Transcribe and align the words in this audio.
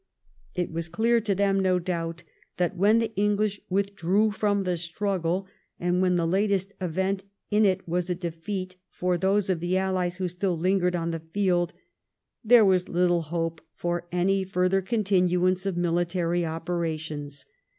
It 0.55 0.71
was 0.71 0.89
clear 0.89 1.21
to 1.21 1.35
them, 1.35 1.59
no 1.59 1.77
doubt, 1.77 2.23
that 2.57 2.75
when 2.75 2.97
the 2.97 3.15
English 3.15 3.61
withdrew 3.69 4.31
from 4.31 4.63
the 4.63 4.75
struggle, 4.75 5.45
and 5.79 6.01
when 6.01 6.15
the 6.15 6.25
latest 6.25 6.73
event 6.81 7.23
in 7.51 7.65
it 7.65 7.87
was 7.87 8.09
a 8.09 8.15
defeat 8.15 8.77
for 8.89 9.15
those 9.15 9.47
of 9.47 9.59
the 9.59 9.77
Allies 9.77 10.17
who 10.17 10.27
still 10.27 10.57
Ungered 10.57 10.95
on 10.95 11.11
the 11.11 11.19
field, 11.19 11.73
there 12.43 12.65
was 12.65 12.89
little 12.89 13.21
hope 13.21 13.61
for 13.75 14.07
any 14.11 14.43
further 14.43 14.81
continuance 14.81 15.67
of 15.67 15.75
miUtary 15.75 16.49
opera 16.49 16.97
tions. 16.97 17.45